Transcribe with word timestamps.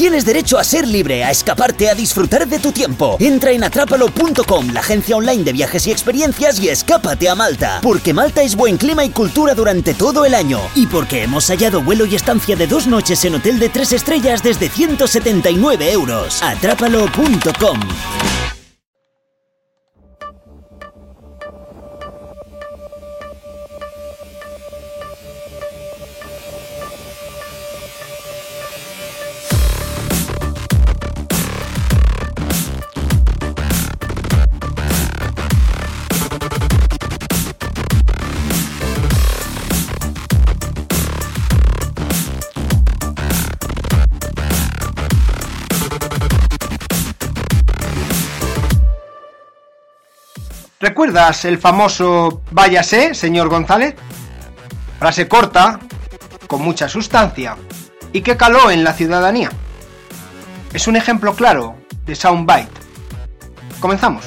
Tienes 0.00 0.24
derecho 0.24 0.56
a 0.56 0.64
ser 0.64 0.88
libre, 0.88 1.24
a 1.24 1.30
escaparte, 1.30 1.90
a 1.90 1.94
disfrutar 1.94 2.48
de 2.48 2.58
tu 2.58 2.72
tiempo. 2.72 3.18
Entra 3.20 3.50
en 3.50 3.62
atrápalo.com, 3.62 4.70
la 4.72 4.80
agencia 4.80 5.14
online 5.14 5.44
de 5.44 5.52
viajes 5.52 5.86
y 5.86 5.90
experiencias, 5.90 6.58
y 6.58 6.70
escápate 6.70 7.28
a 7.28 7.34
Malta. 7.34 7.80
Porque 7.82 8.14
Malta 8.14 8.40
es 8.40 8.56
buen 8.56 8.78
clima 8.78 9.04
y 9.04 9.10
cultura 9.10 9.54
durante 9.54 9.92
todo 9.92 10.24
el 10.24 10.34
año. 10.34 10.58
Y 10.74 10.86
porque 10.86 11.24
hemos 11.24 11.48
hallado 11.48 11.82
vuelo 11.82 12.06
y 12.06 12.14
estancia 12.14 12.56
de 12.56 12.66
dos 12.66 12.86
noches 12.86 13.22
en 13.26 13.34
hotel 13.34 13.58
de 13.58 13.68
tres 13.68 13.92
estrellas 13.92 14.42
desde 14.42 14.70
179 14.70 15.92
euros. 15.92 16.42
Atrápalo.com. 16.42 17.80
¿Recuerdas 50.82 51.44
el 51.44 51.58
famoso 51.58 52.40
váyase, 52.52 53.14
señor 53.14 53.50
González? 53.50 53.96
Frase 54.98 55.28
corta, 55.28 55.78
con 56.46 56.62
mucha 56.62 56.88
sustancia, 56.88 57.58
y 58.14 58.22
que 58.22 58.38
caló 58.38 58.70
en 58.70 58.82
la 58.82 58.94
ciudadanía. 58.94 59.50
Es 60.72 60.88
un 60.88 60.96
ejemplo 60.96 61.34
claro 61.34 61.74
de 62.06 62.14
soundbite. 62.14 62.70
Comenzamos. 63.78 64.24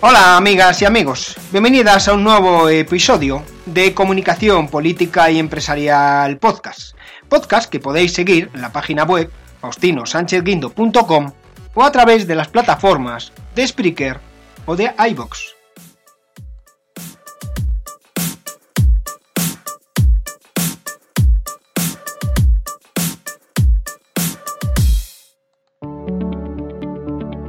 Hola 0.00 0.36
amigas 0.36 0.80
y 0.80 0.84
amigos, 0.84 1.36
bienvenidas 1.50 2.06
a 2.06 2.12
un 2.12 2.22
nuevo 2.22 2.68
episodio 2.68 3.42
de 3.66 3.92
Comunicación 3.92 4.68
Política 4.68 5.30
y 5.30 5.38
Empresarial 5.38 6.38
Podcast. 6.38 6.96
Podcast 7.28 7.70
que 7.70 7.80
podéis 7.80 8.14
seguir 8.14 8.50
en 8.54 8.62
la 8.62 8.72
página 8.72 9.04
web 9.04 9.30
faustinosanchezguindo.com 9.60 11.32
o 11.74 11.82
a 11.82 11.92
través 11.92 12.26
de 12.26 12.34
las 12.36 12.48
plataformas 12.48 13.32
de 13.54 13.66
Spreaker 13.66 14.20
o 14.64 14.76
de 14.76 14.92
iBox. 15.10 15.56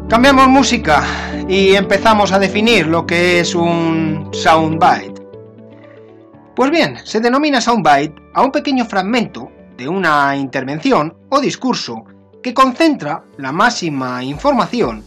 Cambiamos 0.10 0.48
música 0.48 1.04
y 1.50 1.76
empezamos 1.76 2.32
a 2.32 2.40
definir 2.40 2.88
lo 2.88 3.06
que 3.06 3.42
es 3.42 3.54
un 3.54 4.30
soundbite. 4.32 5.17
Pues 6.58 6.72
bien, 6.72 6.98
se 7.04 7.20
denomina 7.20 7.62
soundbite 7.62 8.16
a 8.34 8.42
un 8.42 8.52
pequeño 8.52 8.84
fragmento 8.86 9.52
de 9.78 9.88
una 9.88 10.36
intervención 10.36 11.16
o 11.30 11.40
discurso 11.40 12.04
que 12.42 12.56
concentra 12.56 13.24
la 13.38 13.52
máxima 13.52 14.24
información 14.24 15.04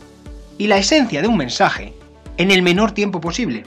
y 0.58 0.68
la 0.68 0.76
esencia 0.76 1.20
de 1.20 1.26
un 1.26 1.36
mensaje 1.36 1.92
en 2.36 2.52
el 2.52 2.62
menor 2.62 2.92
tiempo 2.92 3.20
posible. 3.20 3.64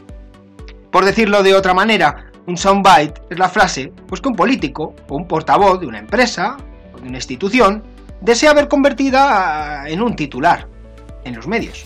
Por 0.94 1.04
decirlo 1.04 1.44
de 1.44 1.56
otra 1.56 1.73
manera, 1.73 2.31
un 2.48 2.56
soundbite 2.56 3.22
es 3.30 3.38
la 3.38 3.50
frase 3.50 3.92
pues 4.08 4.22
que 4.22 4.30
un 4.30 4.38
político 4.38 4.95
o 5.09 5.17
un 5.17 5.28
portavoz 5.28 5.81
de 5.81 5.88
una 5.88 6.00
empresa 6.00 6.56
o 6.95 7.02
de 7.02 7.10
una 7.10 7.17
institución 7.17 7.83
desea 8.22 8.54
ver 8.54 8.70
convertida 8.70 9.89
en 9.89 10.02
un 10.02 10.16
titular 10.16 10.70
en 11.26 11.36
los 11.36 11.48
medios. 11.48 11.83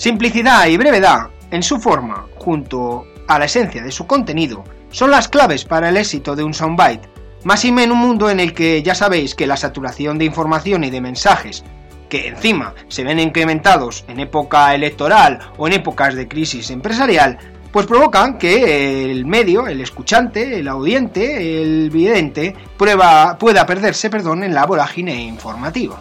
Simplicidad 0.00 0.66
y 0.66 0.78
brevedad 0.78 1.28
en 1.50 1.62
su 1.62 1.78
forma, 1.78 2.24
junto 2.36 3.04
a 3.28 3.38
la 3.38 3.44
esencia 3.44 3.82
de 3.82 3.92
su 3.92 4.06
contenido, 4.06 4.64
son 4.90 5.10
las 5.10 5.28
claves 5.28 5.66
para 5.66 5.90
el 5.90 5.98
éxito 5.98 6.34
de 6.34 6.42
un 6.42 6.54
soundbite, 6.54 7.06
más 7.44 7.66
y 7.66 7.68
en 7.68 7.92
un 7.92 7.98
mundo 7.98 8.30
en 8.30 8.40
el 8.40 8.54
que 8.54 8.82
ya 8.82 8.94
sabéis 8.94 9.34
que 9.34 9.46
la 9.46 9.58
saturación 9.58 10.16
de 10.16 10.24
información 10.24 10.84
y 10.84 10.90
de 10.90 11.02
mensajes, 11.02 11.64
que 12.08 12.28
encima 12.28 12.72
se 12.88 13.04
ven 13.04 13.20
incrementados 13.20 14.06
en 14.08 14.20
época 14.20 14.74
electoral 14.74 15.38
o 15.58 15.66
en 15.66 15.74
épocas 15.74 16.14
de 16.14 16.26
crisis 16.26 16.70
empresarial, 16.70 17.36
pues 17.70 17.84
provocan 17.84 18.38
que 18.38 19.10
el 19.10 19.26
medio, 19.26 19.66
el 19.66 19.82
escuchante, 19.82 20.60
el 20.60 20.68
audiente, 20.68 21.60
el 21.60 21.90
vidente, 21.90 22.56
pueda 22.78 23.66
perderse 23.66 24.08
perdón, 24.08 24.44
en 24.44 24.54
la 24.54 24.64
vorágine 24.64 25.24
informativa. 25.24 26.00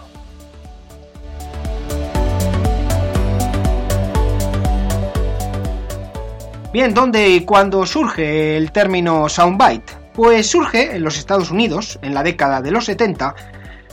Bien, 6.71 6.93
¿dónde 6.93 7.29
y 7.29 7.45
cuándo 7.45 7.83
surge 7.87 8.55
el 8.55 8.71
término 8.71 9.27
soundbite? 9.27 9.91
Pues 10.13 10.51
surge 10.51 10.95
en 10.95 11.03
los 11.03 11.17
Estados 11.17 11.49
Unidos, 11.49 11.97
en 12.03 12.13
la 12.13 12.21
década 12.21 12.61
de 12.61 12.69
los 12.69 12.85
70, 12.85 13.33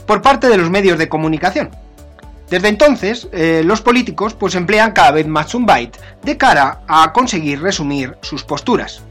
por 0.05 0.21
parte 0.21 0.47
de 0.47 0.57
los 0.57 0.69
medios 0.69 0.99
de 0.99 1.09
comunicación. 1.09 1.71
Desde 2.51 2.67
entonces, 2.67 3.29
eh, 3.31 3.63
los 3.65 3.81
políticos 3.81 4.35
pues 4.35 4.53
emplean 4.53 4.91
cada 4.91 5.09
vez 5.09 5.25
más 5.25 5.49
soundbite 5.49 5.97
de 6.21 6.37
cara 6.37 6.81
a 6.87 7.11
conseguir 7.13 7.63
resumir 7.63 8.15
sus 8.21 8.43
posturas. 8.43 9.01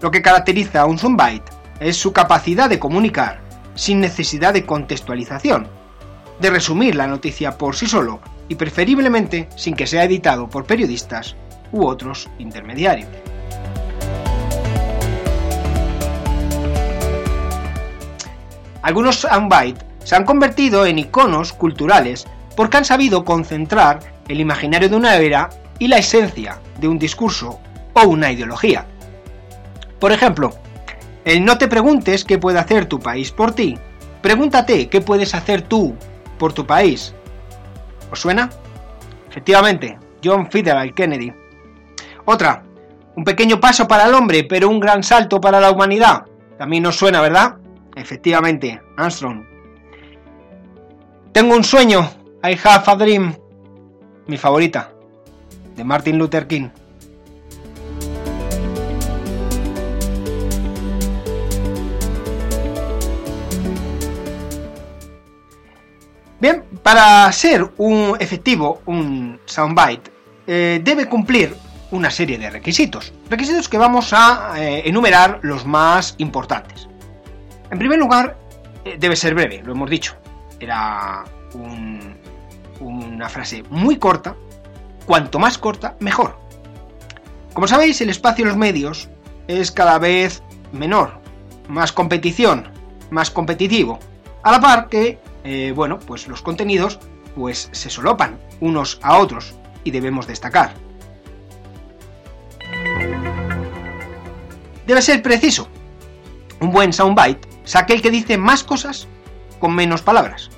Lo 0.00 0.10
que 0.10 0.22
caracteriza 0.22 0.80
a 0.80 0.86
un 0.86 0.98
soundbite 0.98 1.52
es 1.80 1.98
su 1.98 2.14
capacidad 2.14 2.70
de 2.70 2.78
comunicar 2.78 3.40
sin 3.74 4.00
necesidad 4.00 4.54
de 4.54 4.64
contextualización, 4.64 5.68
de 6.40 6.48
resumir 6.48 6.94
la 6.94 7.06
noticia 7.06 7.58
por 7.58 7.76
sí 7.76 7.86
solo 7.86 8.20
y 8.48 8.54
preferiblemente 8.54 9.50
sin 9.54 9.74
que 9.74 9.86
sea 9.86 10.04
editado 10.04 10.48
por 10.48 10.64
periodistas 10.64 11.36
u 11.72 11.86
otros 11.86 12.28
intermediarios. 12.38 13.08
Algunos 18.82 19.16
soundbite 19.16 19.84
se 20.04 20.16
han 20.16 20.24
convertido 20.24 20.86
en 20.86 20.98
iconos 20.98 21.52
culturales 21.52 22.26
porque 22.56 22.78
han 22.78 22.84
sabido 22.84 23.24
concentrar 23.24 24.00
el 24.28 24.40
imaginario 24.40 24.88
de 24.88 24.96
una 24.96 25.16
era 25.16 25.50
y 25.78 25.88
la 25.88 25.98
esencia 25.98 26.58
de 26.78 26.88
un 26.88 26.98
discurso 26.98 27.60
o 27.92 28.02
una 28.08 28.32
ideología. 28.32 28.86
Por 29.98 30.12
ejemplo, 30.12 30.54
el 31.24 31.44
no 31.44 31.58
te 31.58 31.68
preguntes 31.68 32.24
qué 32.24 32.38
puede 32.38 32.58
hacer 32.58 32.86
tu 32.86 32.98
país 32.98 33.30
por 33.30 33.52
ti, 33.52 33.78
pregúntate 34.22 34.88
qué 34.88 35.00
puedes 35.00 35.34
hacer 35.34 35.62
tú 35.62 35.94
por 36.38 36.52
tu 36.52 36.66
país. 36.66 37.14
¿Os 38.10 38.20
suena? 38.20 38.50
Efectivamente, 39.28 39.98
John 40.24 40.50
Fitzgerald 40.50 40.94
Kennedy. 40.94 41.32
Otra, 42.32 42.62
un 43.16 43.24
pequeño 43.24 43.58
paso 43.58 43.88
para 43.88 44.06
el 44.06 44.14
hombre, 44.14 44.44
pero 44.44 44.68
un 44.68 44.78
gran 44.78 45.02
salto 45.02 45.40
para 45.40 45.58
la 45.58 45.72
humanidad. 45.72 46.26
También 46.56 46.84
nos 46.84 46.94
suena, 46.94 47.20
¿verdad? 47.20 47.56
Efectivamente, 47.96 48.80
Armstrong. 48.96 49.42
Tengo 51.32 51.56
un 51.56 51.64
sueño, 51.64 52.08
I 52.44 52.56
have 52.62 52.84
a 52.86 52.94
dream. 52.94 53.34
Mi 54.28 54.36
favorita, 54.36 54.92
de 55.74 55.82
Martin 55.82 56.18
Luther 56.18 56.46
King. 56.46 56.68
Bien, 66.38 66.62
para 66.84 67.32
ser 67.32 67.72
un 67.76 68.16
efectivo, 68.20 68.82
un 68.86 69.40
soundbite, 69.46 70.12
eh, 70.46 70.80
debe 70.84 71.06
cumplir 71.06 71.56
una 71.90 72.10
serie 72.10 72.38
de 72.38 72.50
requisitos. 72.50 73.12
Requisitos 73.28 73.68
que 73.68 73.78
vamos 73.78 74.12
a 74.12 74.54
eh, 74.56 74.82
enumerar 74.88 75.40
los 75.42 75.66
más 75.66 76.14
importantes. 76.18 76.88
En 77.70 77.78
primer 77.78 77.98
lugar, 77.98 78.36
eh, 78.84 78.96
debe 78.98 79.16
ser 79.16 79.34
breve, 79.34 79.62
lo 79.64 79.72
hemos 79.72 79.90
dicho. 79.90 80.16
Era 80.58 81.24
una 82.80 83.28
frase 83.28 83.62
muy 83.70 83.96
corta. 83.98 84.36
Cuanto 85.06 85.38
más 85.38 85.58
corta, 85.58 85.96
mejor. 86.00 86.38
Como 87.54 87.66
sabéis, 87.66 88.00
el 88.00 88.10
espacio 88.10 88.42
en 88.44 88.48
los 88.48 88.56
medios 88.56 89.08
es 89.48 89.72
cada 89.72 89.98
vez 89.98 90.42
menor. 90.72 91.20
Más 91.68 91.92
competición, 91.92 92.68
más 93.10 93.30
competitivo. 93.30 93.98
A 94.42 94.52
la 94.52 94.60
par 94.60 94.88
que, 94.88 95.18
eh, 95.44 95.72
bueno, 95.74 95.98
pues 95.98 96.28
los 96.28 96.42
contenidos 96.42 96.98
pues 97.34 97.68
se 97.72 97.90
solopan 97.90 98.38
unos 98.60 98.98
a 99.02 99.18
otros 99.18 99.54
y 99.84 99.90
debemos 99.90 100.26
destacar. 100.26 100.74
Debe 104.90 105.02
ser 105.02 105.22
preciso. 105.22 105.68
Un 106.60 106.72
buen 106.72 106.92
soundbite 106.92 107.48
es 107.64 107.76
aquel 107.76 108.02
que 108.02 108.10
dice 108.10 108.36
más 108.36 108.64
cosas 108.64 109.06
con 109.60 109.72
menos 109.74 110.02
palabras. 110.02 110.50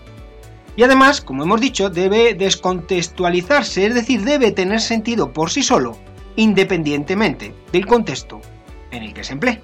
Y 0.74 0.82
además, 0.82 1.20
como 1.20 1.42
hemos 1.42 1.60
dicho, 1.60 1.90
debe 1.90 2.32
descontextualizarse, 2.32 3.86
es 3.86 3.94
decir, 3.94 4.22
debe 4.22 4.50
tener 4.50 4.80
sentido 4.80 5.34
por 5.34 5.50
sí 5.50 5.62
solo, 5.62 5.98
independientemente 6.36 7.54
del 7.72 7.86
contexto 7.86 8.40
en 8.90 9.02
el 9.02 9.12
que 9.12 9.22
se 9.22 9.34
emplee. 9.34 9.60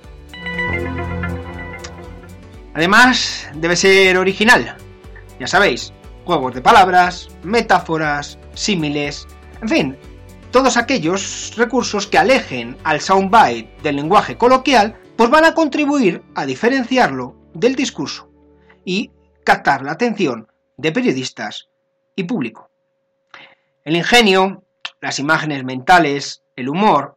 Además, 2.74 3.48
debe 3.54 3.74
ser 3.74 4.18
original. 4.18 4.76
Ya 5.40 5.46
sabéis, 5.46 5.94
juegos 6.26 6.54
de 6.54 6.60
palabras, 6.60 7.30
metáforas, 7.42 8.38
símiles, 8.52 9.26
en 9.62 9.68
fin, 9.68 9.96
todos 10.50 10.76
aquellos 10.76 11.52
recursos 11.56 12.06
que 12.06 12.18
alejen 12.18 12.76
al 12.84 13.00
soundbite 13.00 13.70
del 13.82 13.96
lenguaje 13.96 14.36
coloquial, 14.36 14.96
pues 15.16 15.30
van 15.30 15.44
a 15.44 15.54
contribuir 15.54 16.22
a 16.34 16.46
diferenciarlo 16.46 17.36
del 17.54 17.74
discurso 17.74 18.30
y 18.84 19.10
captar 19.44 19.82
la 19.82 19.92
atención 19.92 20.48
de 20.76 20.92
periodistas 20.92 21.68
y 22.14 22.24
público. 22.24 22.70
El 23.84 23.96
ingenio, 23.96 24.62
las 25.00 25.18
imágenes 25.18 25.64
mentales, 25.64 26.42
el 26.56 26.68
humor 26.68 27.16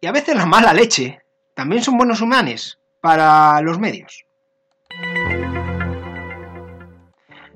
y 0.00 0.06
a 0.06 0.12
veces 0.12 0.36
la 0.36 0.46
mala 0.46 0.72
leche 0.72 1.20
también 1.54 1.82
son 1.82 1.96
buenos 1.96 2.20
humanos 2.20 2.78
para 3.00 3.60
los 3.60 3.78
medios. 3.78 4.24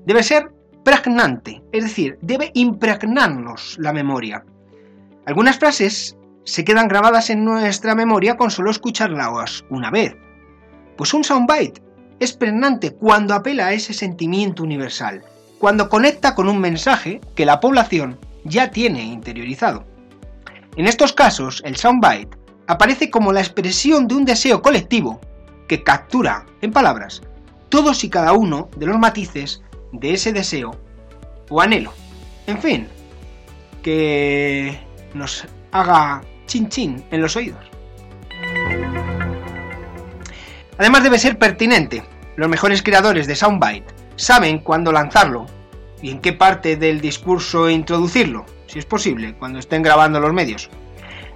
Debe 0.05 0.23
ser 0.23 0.51
pregnante, 0.85 1.63
es 1.73 1.85
decir, 1.85 2.19
debe 2.21 2.51
impregnarnos 2.55 3.77
la 3.79 3.93
memoria. 3.93 4.45
Algunas 5.27 5.59
frases 5.59 6.17
se 6.45 6.65
quedan 6.65 6.89
grabadas 6.89 7.31
en 7.31 7.45
nuestra 7.45 7.95
memoria 7.95 8.37
con 8.37 8.51
solo 8.51 8.71
escucharlas 8.71 9.65
una 9.71 9.91
vez. 9.91 10.15
Pues 10.97 11.15
un 11.15 11.25
soundbite 11.25 11.83
es 12.21 12.35
pregnante 12.35 12.93
cuando 12.93 13.35
apela 13.35 13.69
a 13.69 13.73
ese 13.73 13.95
sentimiento 13.95 14.63
universal, 14.63 15.23
cuando 15.59 15.89
conecta 15.89 16.35
con 16.35 16.49
un 16.49 16.61
mensaje 16.61 17.21
que 17.35 17.47
la 17.47 17.61
población 17.61 18.19
ya 18.45 18.71
tiene 18.71 19.03
interiorizado. 19.03 19.85
En 20.77 20.87
estos 20.87 21.13
casos, 21.13 21.63
el 21.65 21.77
soundbite 21.77 22.37
aparece 22.67 23.11
como 23.11 23.33
la 23.33 23.41
expresión 23.41 24.07
de 24.07 24.17
un 24.17 24.25
deseo 24.25 24.61
colectivo 24.61 25.21
que 25.69 25.83
captura, 25.83 26.45
en 26.61 26.71
palabras, 26.71 27.23
todos 27.71 28.05
y 28.05 28.11
cada 28.11 28.35
uno 28.35 28.69
de 28.77 28.87
los 28.87 28.99
matices 28.99 29.63
de 29.93 30.13
ese 30.13 30.33
deseo 30.33 30.79
o 31.49 31.61
anhelo. 31.61 31.93
En 32.47 32.59
fin, 32.59 32.89
que 33.83 34.84
nos 35.15 35.47
haga 35.73 36.21
chin 36.47 36.69
chin 36.69 37.05
en 37.11 37.23
los 37.23 37.37
oídos. 37.37 37.65
Además 40.79 41.03
debe 41.03 41.19
ser 41.19 41.39
pertinente. 41.39 42.03
Los 42.37 42.49
mejores 42.49 42.83
creadores 42.83 43.27
de 43.27 43.37
Soundbite 43.37 43.95
saben 44.17 44.59
cuándo 44.59 44.93
lanzarlo 44.93 45.47
y 46.03 46.11
en 46.11 46.21
qué 46.21 46.33
parte 46.33 46.77
del 46.77 47.01
discurso 47.01 47.71
introducirlo, 47.71 48.45
si 48.67 48.79
es 48.79 48.85
posible, 48.85 49.35
cuando 49.35 49.59
estén 49.59 49.83
grabando 49.83 50.21
los 50.21 50.33
medios. 50.33 50.69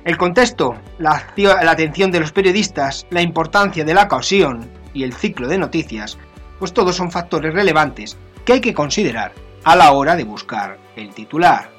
El 0.04 0.16
contexto, 0.16 0.74
la, 0.98 1.26
atención 1.68 2.10
de 2.10 2.20
los 2.20 2.32
periodistas, 2.32 3.06
la 3.10 3.22
importancia 3.22 3.84
de 3.84 3.94
la 3.94 4.04
ocasión 4.04 4.68
y 4.92 5.04
el 5.04 5.12
ciclo 5.12 5.48
de 5.48 5.58
noticias, 5.58 6.18
pues 6.58 6.72
todos 6.72 6.96
son 6.96 7.10
factores 7.10 7.54
relevantes 7.54 8.16
que 8.44 8.54
hay 8.54 8.60
que 8.60 8.74
considerar 8.74 9.32
a 9.64 9.76
la 9.76 9.92
hora 9.92 10.16
de 10.16 10.24
buscar 10.24 10.78
el 10.96 11.10
titular. 11.10 11.77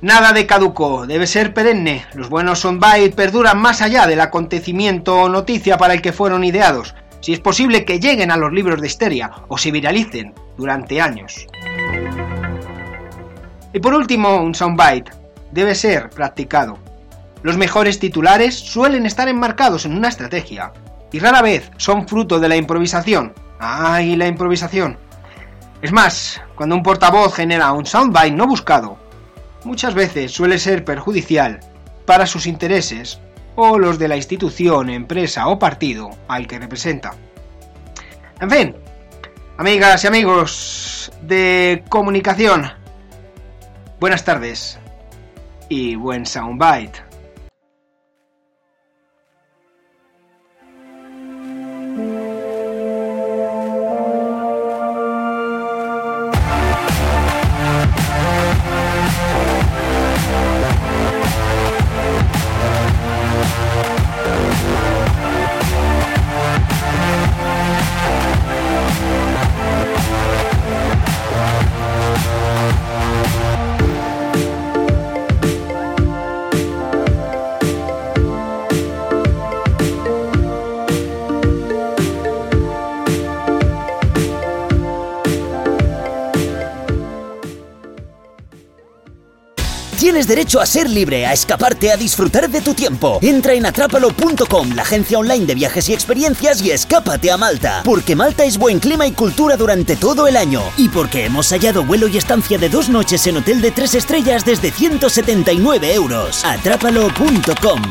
Nada 0.00 0.32
de 0.32 0.46
caduco, 0.46 1.08
debe 1.08 1.26
ser 1.26 1.52
perenne. 1.52 2.06
Los 2.14 2.28
buenos 2.28 2.60
soundbite 2.60 3.16
perduran 3.16 3.58
más 3.58 3.82
allá 3.82 4.06
del 4.06 4.20
acontecimiento 4.20 5.22
o 5.22 5.28
noticia 5.28 5.76
para 5.76 5.92
el 5.92 6.00
que 6.00 6.12
fueron 6.12 6.44
ideados, 6.44 6.94
si 7.20 7.32
es 7.32 7.40
posible 7.40 7.84
que 7.84 7.98
lleguen 7.98 8.30
a 8.30 8.36
los 8.36 8.52
libros 8.52 8.80
de 8.80 8.86
histeria 8.86 9.32
o 9.48 9.58
se 9.58 9.72
viralicen 9.72 10.34
durante 10.56 11.00
años. 11.00 11.48
Y 13.72 13.80
por 13.80 13.92
último, 13.92 14.36
un 14.36 14.54
soundbite 14.54 15.10
debe 15.50 15.74
ser 15.74 16.10
practicado. 16.10 16.78
Los 17.42 17.56
mejores 17.56 17.98
titulares 17.98 18.54
suelen 18.54 19.04
estar 19.04 19.28
enmarcados 19.28 19.84
en 19.84 19.96
una 19.96 20.10
estrategia 20.10 20.72
y 21.10 21.18
rara 21.18 21.42
vez 21.42 21.72
son 21.76 22.06
fruto 22.06 22.38
de 22.38 22.48
la 22.48 22.56
improvisación. 22.56 23.34
¡Ay, 23.58 24.14
la 24.14 24.28
improvisación! 24.28 24.96
Es 25.82 25.90
más, 25.90 26.40
cuando 26.54 26.76
un 26.76 26.84
portavoz 26.84 27.34
genera 27.34 27.72
un 27.72 27.84
soundbite 27.84 28.30
no 28.30 28.46
buscado, 28.46 29.07
muchas 29.64 29.94
veces 29.94 30.32
suele 30.32 30.58
ser 30.58 30.84
perjudicial 30.84 31.60
para 32.06 32.26
sus 32.26 32.46
intereses 32.46 33.20
o 33.56 33.78
los 33.78 33.98
de 33.98 34.08
la 34.08 34.16
institución, 34.16 34.88
empresa 34.88 35.48
o 35.48 35.58
partido 35.58 36.10
al 36.28 36.46
que 36.46 36.58
representa. 36.58 37.14
En 38.40 38.50
fin, 38.50 38.76
amigas 39.56 40.04
y 40.04 40.06
amigos 40.06 41.12
de 41.22 41.82
comunicación, 41.88 42.70
buenas 43.98 44.24
tardes 44.24 44.78
y 45.68 45.96
buen 45.96 46.24
soundbite. 46.24 47.07
Tienes 90.08 90.26
derecho 90.26 90.58
a 90.58 90.64
ser 90.64 90.88
libre, 90.88 91.26
a 91.26 91.34
escaparte, 91.34 91.92
a 91.92 91.96
disfrutar 91.98 92.48
de 92.48 92.62
tu 92.62 92.72
tiempo. 92.72 93.18
Entra 93.20 93.52
en 93.52 93.66
atrápalo.com, 93.66 94.70
la 94.74 94.80
agencia 94.80 95.18
online 95.18 95.44
de 95.44 95.54
viajes 95.54 95.86
y 95.90 95.92
experiencias, 95.92 96.62
y 96.62 96.70
escápate 96.70 97.30
a 97.30 97.36
Malta. 97.36 97.82
Porque 97.84 98.16
Malta 98.16 98.42
es 98.46 98.56
buen 98.56 98.78
clima 98.78 99.06
y 99.06 99.12
cultura 99.12 99.58
durante 99.58 99.96
todo 99.96 100.26
el 100.26 100.38
año. 100.38 100.62
Y 100.78 100.88
porque 100.88 101.26
hemos 101.26 101.50
hallado 101.50 101.84
vuelo 101.84 102.08
y 102.08 102.16
estancia 102.16 102.56
de 102.56 102.70
dos 102.70 102.88
noches 102.88 103.26
en 103.26 103.36
hotel 103.36 103.60
de 103.60 103.70
tres 103.70 103.94
estrellas 103.94 104.46
desde 104.46 104.70
179 104.70 105.92
euros. 105.92 106.42
Atrápalo.com. 106.42 107.82